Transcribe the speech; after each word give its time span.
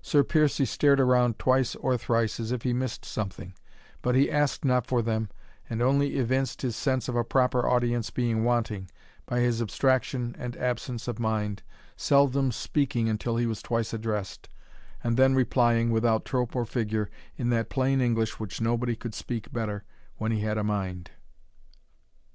Sir 0.00 0.24
Piercie 0.24 0.64
stared 0.66 0.98
around 1.00 1.38
twice 1.38 1.74
or 1.76 1.98
thrice 1.98 2.40
as 2.40 2.50
if 2.50 2.62
he 2.62 2.72
missed 2.72 3.04
something; 3.04 3.52
but 4.00 4.14
he 4.14 4.30
asked 4.30 4.64
not 4.64 4.86
for 4.86 5.02
them, 5.02 5.28
and 5.68 5.82
only 5.82 6.16
evinced 6.16 6.62
his 6.62 6.74
sense 6.74 7.10
of 7.10 7.14
a 7.14 7.22
proper 7.22 7.68
audience 7.68 8.08
being 8.08 8.42
wanting, 8.42 8.90
by 9.26 9.40
his 9.40 9.60
abstraction 9.60 10.34
and 10.38 10.56
absence 10.56 11.08
of 11.08 11.18
mind, 11.18 11.62
seldom 11.94 12.52
speaking 12.52 13.06
until 13.06 13.36
he 13.36 13.44
was 13.44 13.60
twice 13.60 13.92
addressed, 13.92 14.48
and 15.04 15.18
then 15.18 15.34
replying, 15.34 15.90
without 15.90 16.24
trope 16.24 16.56
or 16.56 16.64
figure, 16.64 17.10
in 17.36 17.50
that 17.50 17.68
plain 17.68 18.00
English 18.00 18.40
which 18.40 18.62
nobody 18.62 18.96
could 18.96 19.12
speak 19.12 19.52
better 19.52 19.84
when 20.16 20.32
he 20.32 20.40
had 20.40 20.56
a 20.56 20.64
mind. 20.64 21.10